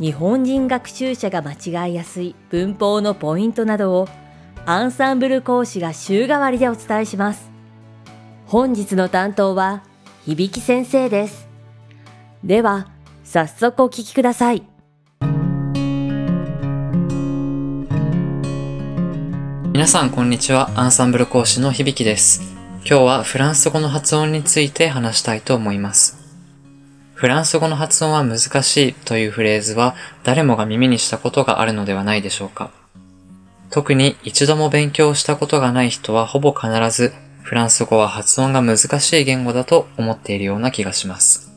[0.00, 4.08] 日本人学習者が間違いやすい文法のポイントなどを
[4.64, 7.50] アンサンブル講師が週替わりでお伝えします
[8.46, 9.82] 本日の担当は
[10.26, 11.46] 響先生です
[12.42, 12.88] では
[13.24, 14.62] 早速お聞きください
[19.72, 20.70] 皆さんこんにちは。
[20.74, 22.42] アンサンブル講師の響です。
[22.84, 26.19] 今日はフランス語の発音について話したいと思います。
[27.20, 32.70] フランス語の発音は難しいというフレーズは誰もが耳にしたことがあるのではないでしょうか。
[33.68, 41.52] 特に一度も勉強したことがない人はほぼ必ずフランス語は発音が難しい言語だと思っているような気がします。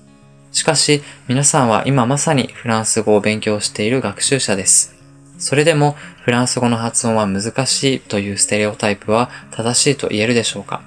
[0.52, 4.94] しかし皆さんは今まさにフランス語を勉強している学習者です。
[5.38, 10.82] それでもフランス語の発音は難しいというステレオタイプは正しいと言えるでしょうか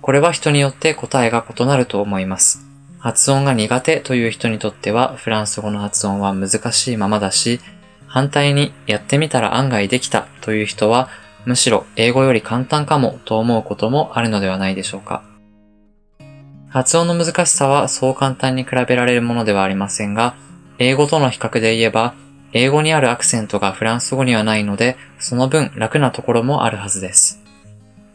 [0.00, 2.71] これは人によって答えが異なると思います。
[3.02, 7.58] 発音が苦手という人にとってはフランス語の発音は難しいままだし、
[8.06, 11.08] 反対にやってみたら案外できたという人は
[11.44, 15.24] むしろ英語より簡単かもと思うこともあるのではないでしょうか。
[16.68, 20.36] 発音の難しさはそう簡単に比べられるものではありませんが、
[20.78, 22.14] 英語との比較で言えば
[22.52, 27.42] 英語にあるアクセントがフランス語にはないので、その分楽なところもあるはずです。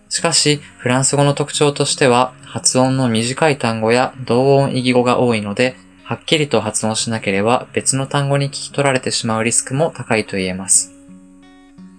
[0.09, 10.94] しかし、フランス語の特徴としては、発音の短い単語や同音異義語が多いので、はっきりと発音しなければ別の単語に聞き取られてしまうリスクも高いと言えます。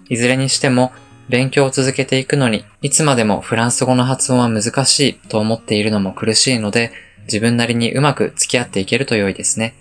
[0.09, 0.93] いずれにしても、
[1.29, 6.93] 勉強を続けていくのに、いつまでもフランス語の発音は難しいと思っているのも苦しいので、
[7.25, 9.75] 自分なりにうまく付き合っていけると良いですね。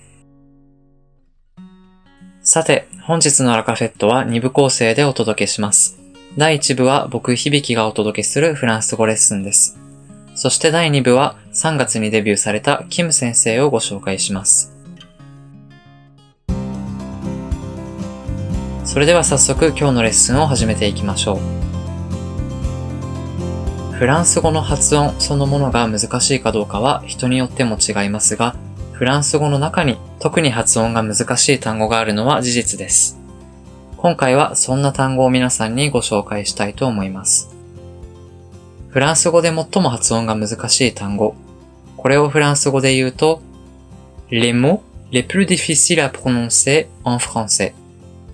[2.42, 5.98] さて、本日のアラカフェットは2部構成でお届けします。
[6.38, 9.80] 第1部は僕響がお届けするフランス語レッスンです。
[10.36, 14.72] そして第2部は3月にデビューされたキム先生をご紹介します。
[18.86, 21.40] それでは早速今日のレッスンを始めていきましょ
[23.94, 23.96] う。
[23.96, 28.56] フランス語の発音そのものが難しいかどうかは人によっても違いますが、
[28.92, 33.17] フランス語の中に特に発音が難しい単語があるのは事実です。
[33.98, 37.50] 今回はそんな単語を皆さんにご紹介したいと思います。
[38.90, 41.36] フランス語で最も発音が難しい単語。
[41.98, 43.42] これをフランス語で言うと、
[44.30, 44.82] les mots
[45.12, 47.74] les plus difficiles à prononcer en français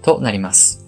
[0.02, 0.86] となります。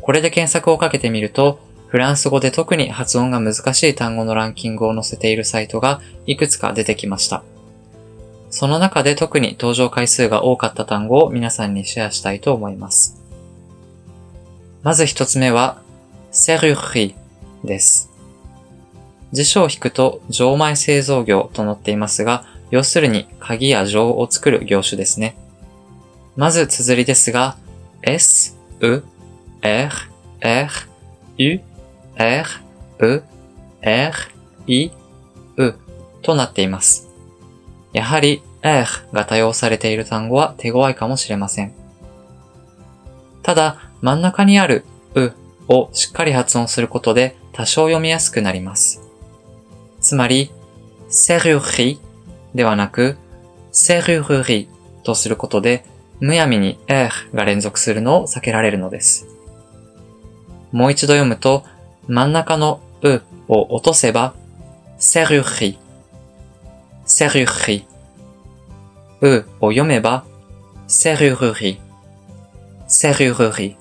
[0.00, 7.44] これで検索をかけてみると、フランス語で特に発音が難しい単語のランキングを載せているサイトがいくつか出てきました。
[8.50, 13.21] その中で特に登場回数が多かった単語を皆さんにシェアしたいと思います。
[14.82, 15.80] まず一つ目は、
[16.32, 17.14] セルフリ
[17.62, 18.10] です。
[19.30, 25.36] 辞書を引くと、錠前製造業と載っていますが、要するに鍵や錠を作る業種ですね。
[26.34, 27.56] まず綴りですが、
[28.02, 29.02] S, E,
[29.60, 29.90] R,
[30.40, 30.68] R,
[31.38, 31.60] U,
[32.16, 32.44] R,
[33.00, 33.22] E,
[33.82, 34.12] R,
[34.66, 34.92] I,
[35.58, 35.74] U
[36.22, 37.08] となっています。
[37.92, 41.72] やはり R が多用されている単語は手強いかもしれません。
[43.44, 45.32] ただ、真ん中にあるう
[45.68, 49.00] をしっかり発音することで多少読みやすくなります。
[50.00, 50.50] つまり、
[51.08, 51.98] セルリ
[52.54, 53.16] ではなく、
[53.70, 54.68] セルルリ
[55.04, 55.86] とすることで、
[56.20, 59.26] むやみに R が連続するのを避けられるのです。
[60.72, 61.64] もう一度読むと、
[62.08, 64.34] 真ん中のうを落とせば、
[64.98, 65.78] セルリ
[67.04, 67.86] セルリ。
[69.20, 70.24] うを読めば、
[70.86, 71.80] セルルリ。
[72.88, 73.76] セルルリ。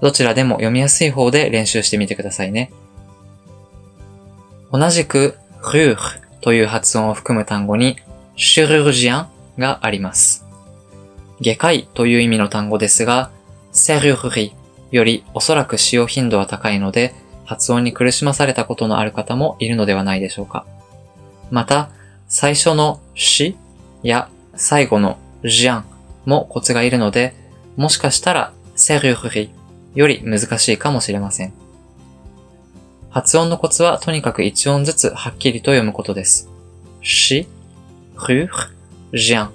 [0.00, 2.72] どちらでも読みやすい方で練習してみてくださいね。
[4.72, 5.38] 同じく、
[5.72, 7.96] ルーフという発音を含む単語に、
[8.36, 9.28] シュルルジアン
[9.58, 10.44] があります。
[11.40, 13.30] 外科医という意味の単語ですが、
[13.72, 14.54] セルルリ
[14.90, 17.14] よりおそらく使用頻度は高いので、
[17.44, 20.66] 発音に苦しまされたことのある方もいるのではないでしょうか。
[21.50, 21.90] また、
[22.28, 23.56] 最初のし
[24.02, 25.84] や最後のジャン
[26.24, 27.34] もコツがいるので、
[27.76, 29.50] もしかしたらセルフリ
[29.96, 31.52] より難しいかもしれません。
[33.10, 36.50] 発音のコツはとにかく一音ずつはっきりと読むことです。
[37.00, 37.48] し、
[38.28, 38.50] る、
[39.14, 39.50] ジャン。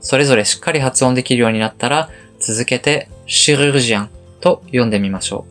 [0.00, 2.10] それぞれしっかり発音できるようになったら、
[2.40, 4.10] 続けて、シルジアン
[4.40, 5.46] と読んでみましょ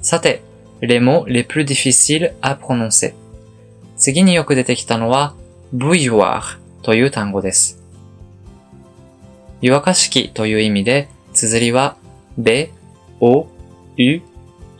[0.00, 0.04] う。
[0.04, 0.42] さて、
[0.80, 3.14] les mots les plus difficiles à prononcer。
[3.96, 5.34] 次によく出てきたのは、
[5.72, 7.80] ブイワーという単語です。
[9.60, 11.96] 湯沸かし器という意味で、綴りは、
[12.38, 12.70] b,
[13.18, 13.48] o,
[13.96, 14.22] u,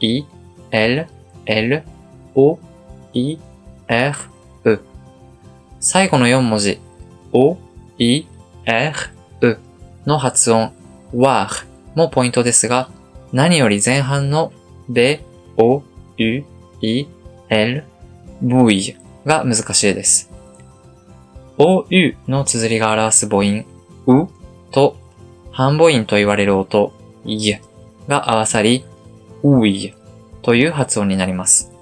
[0.00, 0.26] i,
[0.70, 1.06] l,
[1.44, 1.82] l,
[2.36, 2.58] o,
[3.12, 3.38] i,
[3.88, 4.14] r,
[4.64, 4.78] e。
[5.80, 6.78] 最後の4文字、
[7.32, 7.56] o,
[7.98, 8.28] i,
[8.64, 8.92] r,
[9.42, 9.56] e
[10.06, 10.72] の発音、
[11.12, 11.48] war
[11.96, 12.90] もポイントですが、
[13.32, 14.52] 何より前半の
[14.88, 15.18] b,
[15.56, 15.82] o,
[16.16, 16.44] u,
[16.80, 17.08] i,
[17.48, 17.84] l,
[18.40, 18.96] bouille
[19.26, 20.30] が難しいです。
[21.58, 23.64] o, u の綴りが表す母音、
[24.06, 24.28] う
[24.70, 24.96] と
[25.50, 26.92] 半母音と言われる音、
[27.24, 27.56] い
[28.08, 28.84] が合わさり、
[29.42, 29.94] うい
[30.42, 31.72] という発音になります。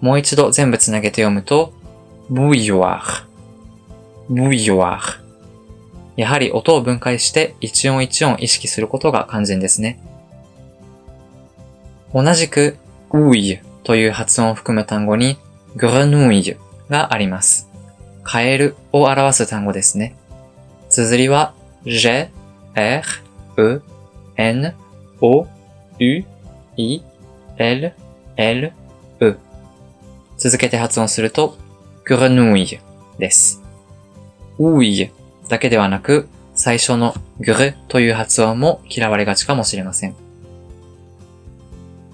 [0.00, 1.72] もう一度全部つなげて読むと、
[2.30, 3.24] ブイヨワー、
[4.28, 5.24] ブイヨワー。
[6.16, 9.98] やはり音を分解して一音一音意識することが肝心ですね。
[12.12, 12.76] 同じく、
[13.12, 15.36] ウイという発音を含む単語に、
[15.74, 16.56] グルヌイ
[16.88, 17.68] があります。
[18.22, 20.16] カエルを表す単語ですね。
[20.88, 21.54] 綴りは、
[21.84, 22.28] G,
[22.74, 23.02] R,
[23.58, 23.82] E,
[24.36, 24.74] N,
[25.20, 25.46] O,
[25.98, 26.24] U,
[26.76, 27.02] I,
[27.56, 27.92] L,
[28.36, 28.72] L,
[29.20, 29.36] E
[30.36, 31.56] 続けて発音すると、
[32.04, 32.78] グルヌイ
[33.18, 33.62] です。
[34.58, 35.10] ウイ
[35.48, 40.14] だけではなく、最初のグルという発音も嫌われがちかもしれません。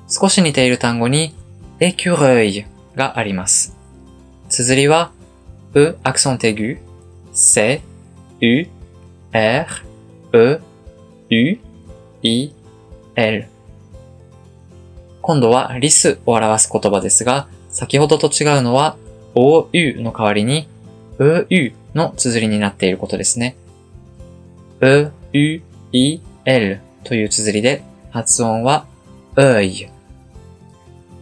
[0.09, 1.35] 少し似ている単語に、
[1.79, 2.65] エキュレイ
[2.95, 3.77] があります。
[4.49, 5.13] 綴りは、
[5.75, 6.79] e アクセント aigu,
[7.33, 7.81] c,
[8.41, 8.69] u,
[9.33, 9.67] r,
[10.33, 10.61] e,
[11.31, 11.61] u,
[12.23, 12.53] i,
[13.17, 13.49] l
[15.23, 18.97] 今度はリスを表す言葉ですが、先ほどと違うのは、
[19.35, 19.69] ou
[20.03, 20.69] の代わりに、
[21.19, 23.57] eu の綴りになっていることですね。
[24.81, 25.63] e, u,
[25.93, 28.87] i, l という綴りで、発音は、
[29.37, 29.91] e i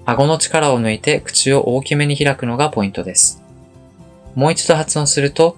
[0.07, 3.43] 顎の力を抜いて口を大きめに開くのがポイントです。
[4.35, 5.57] もう一度発音すると、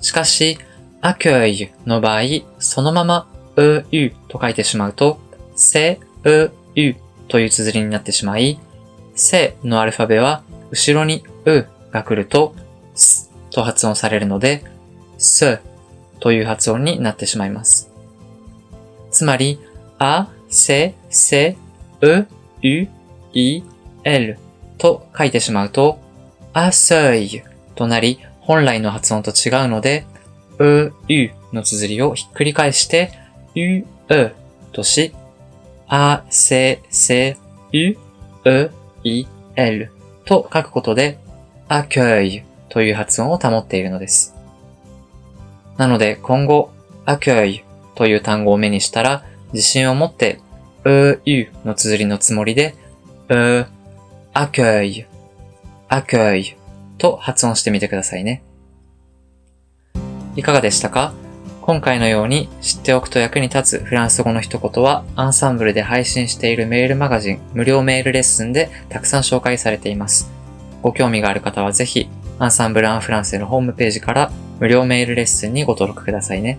[0.00, 0.58] しかし、
[1.02, 2.22] アクイの場合、
[2.58, 3.26] そのまま、
[3.56, 5.18] う、うと書いてしまうと、
[5.54, 6.96] せ、う、う
[7.28, 8.60] という綴りになってしまい、
[9.14, 12.54] せのアルファベは、後ろにうが来ると、
[12.94, 14.64] すと発音されるので、
[15.16, 15.60] す
[16.20, 17.90] という発音になってしまいます。
[19.10, 19.58] つまり、
[19.98, 21.56] あ、せ、せ、
[22.02, 22.26] う、う、
[23.32, 23.62] い、
[24.04, 24.38] l
[24.78, 25.98] と書いてしまうと、
[26.52, 27.42] あせい
[27.74, 30.04] となり、本来の発音と違うので、
[30.60, 33.12] う、うの綴りをひっくり返して、
[33.56, 34.34] う、う
[34.72, 35.12] とし、
[35.88, 37.36] あ、せ、せ、
[37.72, 38.70] う、う、
[39.02, 39.26] い、
[39.56, 39.90] l
[40.24, 41.18] と書くことで、
[41.68, 44.34] あ、きょいという発音を保っているのです。
[45.76, 46.70] なので今後、
[47.06, 47.64] あ、きょい
[47.94, 50.40] という単語を目にしたら、自信を持って、
[50.84, 52.74] う、ゆの綴りのつもりで、
[53.28, 53.66] う、
[54.32, 55.06] あくい、
[55.88, 56.56] あくい
[56.98, 58.42] と発音してみてくださいね。
[60.40, 61.12] いかがでしたか？
[61.60, 70.30] 今回のように知っておくと役に立つフランス語の一言はアンサンブルで配信しているメールマガジン無料メールレッスンでたくさん紹介されています。
[70.80, 76.58] ご興味がある方はぜひアンサンブルアンフランセのホームページから無料メールレッスンにご登録くださいね。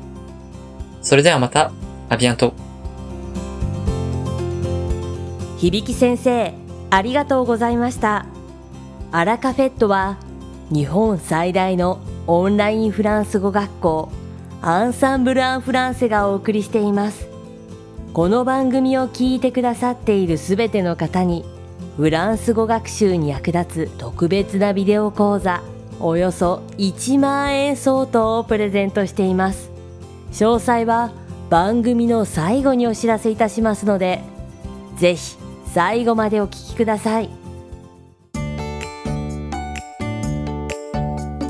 [1.01, 1.71] それではまた、
[2.07, 2.53] アビアント。
[5.57, 6.53] 響先生、
[6.91, 8.27] ありがとうございました。
[9.11, 10.17] アラカフェットは、
[10.71, 14.09] 日本最大のオンラインフランス語学校、
[14.61, 17.27] アンサンブル・アン・フランセがお送りしています。
[18.13, 21.45] この番組を聞いてくださっているすべての方に、
[21.97, 25.61] フランス語学習に役立つ特別なビデオ講座、
[26.03, 29.71] およそ1万円相当をプレゼントしています
[30.31, 31.11] 詳細は
[31.49, 34.21] 番組の最後にお知らせいたしますので
[34.97, 35.37] ぜひ
[35.73, 37.40] 最後までお聞きください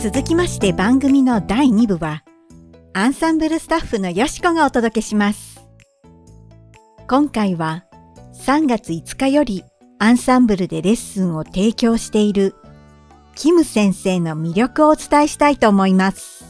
[0.02, 2.24] 続きまして番組の第2部は
[2.94, 5.62] アンサンブルスタッフのよしこがお届けします
[7.08, 7.86] 今回は
[8.34, 9.64] 3月5日より
[10.00, 12.56] アンサンブルでレッスンを提供している
[13.36, 16.46] キム先生の魅力をお伝えしたいと思います。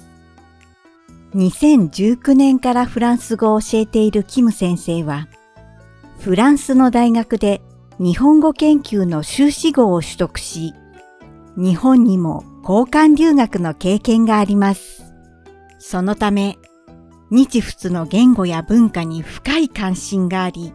[1.36, 5.28] 2019年からフランス語を教えているキム先生は、
[6.20, 7.62] フランスの大学で
[8.00, 10.74] 日本語研究の修士号を取得し、
[11.58, 15.04] 日本にも交換留学の経験があります。
[15.80, 16.58] そのため、
[17.30, 20.74] 日仏の言語や文化に深い関心があり、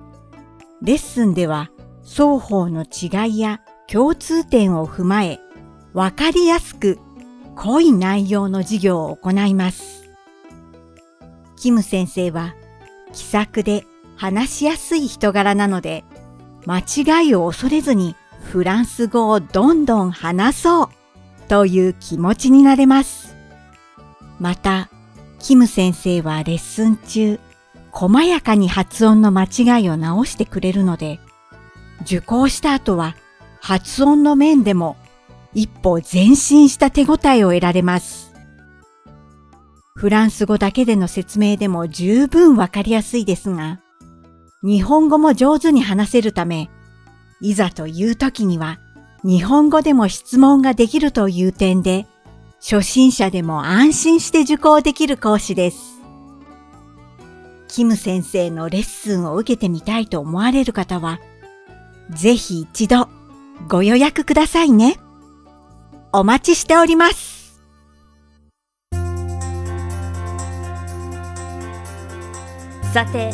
[0.83, 1.71] レッスンでは
[2.03, 5.41] 双方の違いや共通点を踏まえ、
[5.93, 6.99] わかりやすく
[7.55, 10.11] 濃い内容の授業を行います。
[11.57, 12.55] キム先生は
[13.13, 13.85] 気さくで
[14.17, 16.05] 話しやすい人柄なので、
[16.67, 18.15] 間違いを恐れずに
[18.47, 20.89] フランス語をどんどん話そう
[21.49, 23.37] という気持ちになれます。
[24.39, 24.89] また、
[25.41, 27.41] キム先生はレッスン中、
[27.91, 31.19] 細やかに発音の間違いを直してくれるので、
[32.03, 33.17] 受講した後は
[33.61, 34.97] 発音の面でも
[35.53, 38.33] 一歩前進した手応えを得られます。
[39.97, 43.81] フランス語だけでの説明でも十分わかりやすいですが、
[44.63, 46.71] 日本語も上手に話せるため、
[47.41, 48.79] いざという時には
[49.25, 52.07] 日本語でも質問ができるという点で、
[52.61, 56.01] 初心者でも安心して受講できる講師です。
[57.69, 61.19] キム先生のレッスンを受けてみたいと思われる方は、
[62.11, 63.09] ぜひ一度
[63.69, 64.97] ご予約くださいね。
[66.13, 67.61] お待ちしております。
[72.93, 73.33] さて、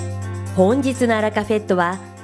[0.56, 1.98] 本日のアラカフェットは